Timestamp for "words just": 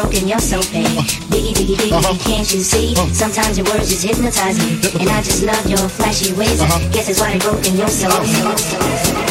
3.66-4.04